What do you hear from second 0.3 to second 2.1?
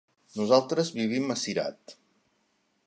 Nosaltres vivim a Cirat.